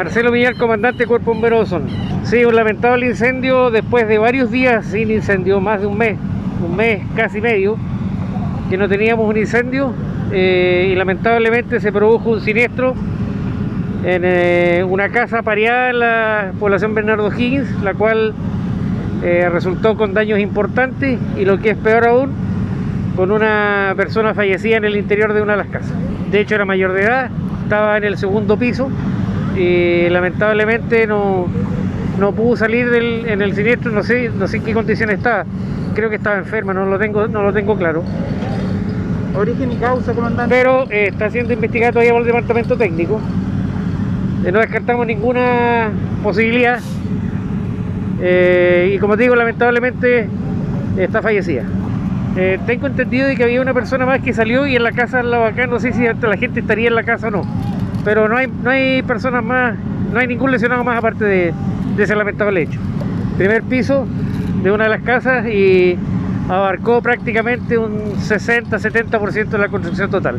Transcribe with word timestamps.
Marcelo 0.00 0.30
Villar, 0.30 0.56
comandante 0.56 1.06
Cuerpo 1.06 1.34
Bombero. 1.34 1.62
Sí, 2.22 2.42
un 2.46 2.56
lamentable 2.56 3.04
incendio 3.04 3.70
después 3.70 4.08
de 4.08 4.16
varios 4.16 4.50
días 4.50 4.86
sin 4.86 5.10
incendio, 5.10 5.60
más 5.60 5.82
de 5.82 5.86
un 5.86 5.98
mes, 5.98 6.16
un 6.66 6.74
mes 6.74 7.02
casi 7.14 7.42
medio, 7.42 7.76
que 8.70 8.78
no 8.78 8.88
teníamos 8.88 9.28
un 9.28 9.36
incendio 9.36 9.92
eh, 10.32 10.88
y 10.90 10.94
lamentablemente 10.94 11.80
se 11.80 11.92
produjo 11.92 12.30
un 12.30 12.40
siniestro 12.40 12.94
en 14.02 14.22
eh, 14.24 14.82
una 14.88 15.10
casa 15.10 15.42
pareada 15.42 15.90
en 15.90 15.98
la 15.98 16.52
población 16.58 16.94
Bernardo 16.94 17.30
Higgins, 17.30 17.68
la 17.82 17.92
cual 17.92 18.32
eh, 19.22 19.50
resultó 19.52 19.98
con 19.98 20.14
daños 20.14 20.38
importantes 20.38 21.18
y 21.36 21.44
lo 21.44 21.58
que 21.58 21.72
es 21.72 21.76
peor 21.76 22.08
aún, 22.08 22.30
con 23.16 23.30
una 23.30 23.92
persona 23.98 24.32
fallecida 24.32 24.78
en 24.78 24.86
el 24.86 24.96
interior 24.96 25.34
de 25.34 25.42
una 25.42 25.52
de 25.52 25.58
las 25.58 25.66
casas. 25.66 25.92
De 26.30 26.40
hecho 26.40 26.54
era 26.54 26.64
mayor 26.64 26.94
de 26.94 27.02
edad, 27.02 27.30
estaba 27.64 27.98
en 27.98 28.04
el 28.04 28.16
segundo 28.16 28.56
piso 28.56 28.88
y 29.60 30.08
lamentablemente 30.08 31.06
no, 31.06 31.46
no 32.18 32.32
pudo 32.32 32.56
salir 32.56 32.90
del, 32.90 33.26
en 33.28 33.42
el 33.42 33.54
siniestro, 33.54 33.92
no 33.92 34.02
sé, 34.02 34.30
no 34.30 34.48
sé 34.48 34.56
en 34.56 34.64
qué 34.64 34.72
condición 34.72 35.10
estaba, 35.10 35.44
creo 35.94 36.08
que 36.08 36.16
estaba 36.16 36.38
enferma, 36.38 36.72
no 36.72 36.86
lo 36.86 36.98
tengo, 36.98 37.28
no 37.28 37.42
lo 37.42 37.52
tengo 37.52 37.76
claro. 37.76 38.02
Origen 39.36 39.72
y 39.72 39.76
causa, 39.76 40.12
comandante. 40.12 40.54
Pero 40.54 40.90
eh, 40.90 41.08
está 41.08 41.30
siendo 41.30 41.52
investigado 41.52 41.92
todavía 41.92 42.12
por 42.12 42.22
el 42.22 42.26
departamento 42.26 42.76
técnico. 42.76 43.20
Eh, 44.44 44.50
no 44.50 44.58
descartamos 44.58 45.06
ninguna 45.06 45.90
posibilidad. 46.22 46.80
Eh, 48.20 48.92
y 48.94 48.98
como 48.98 49.16
te 49.16 49.24
digo, 49.24 49.36
lamentablemente 49.36 50.26
está 50.96 51.22
fallecida. 51.22 51.64
Eh, 52.36 52.58
tengo 52.66 52.86
entendido 52.86 53.28
de 53.28 53.36
que 53.36 53.44
había 53.44 53.60
una 53.60 53.74
persona 53.74 54.06
más 54.06 54.20
que 54.20 54.32
salió 54.32 54.66
y 54.66 54.76
en 54.76 54.82
la 54.82 54.92
casa 54.92 55.20
al 55.20 55.30
lado 55.30 55.44
acá, 55.44 55.66
no 55.66 55.78
sé 55.80 55.92
si 55.92 56.04
la 56.04 56.36
gente 56.36 56.60
estaría 56.60 56.88
en 56.88 56.94
la 56.94 57.02
casa 57.02 57.28
o 57.28 57.30
no. 57.30 57.69
Pero 58.04 58.28
no 58.28 58.36
hay, 58.36 58.46
no 58.46 58.70
hay 58.70 59.02
personas 59.02 59.44
más, 59.44 59.76
no 60.12 60.18
hay 60.18 60.26
ningún 60.26 60.50
lesionado 60.50 60.84
más 60.84 60.98
aparte 60.98 61.24
de, 61.24 61.54
de 61.96 62.02
ese 62.02 62.16
lamentable 62.16 62.62
hecho. 62.62 62.80
Primer 63.36 63.62
piso 63.62 64.06
de 64.62 64.70
una 64.72 64.84
de 64.84 64.90
las 64.90 65.02
casas 65.02 65.46
y 65.46 65.98
abarcó 66.48 67.00
prácticamente 67.00 67.78
un 67.78 68.14
60-70% 68.16 69.48
de 69.48 69.58
la 69.58 69.68
construcción 69.68 70.10
total. 70.10 70.38